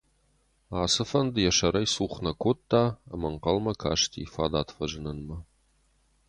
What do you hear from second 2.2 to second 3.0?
нӕ кодта